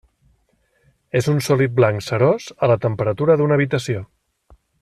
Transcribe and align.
És 1.19 1.29
un 1.33 1.43
sòlid 1.49 1.75
blanc 1.81 2.05
cerós 2.07 2.49
a 2.69 2.73
la 2.75 2.81
temperatura 2.89 3.39
d'una 3.43 3.59
habitació. 3.59 4.07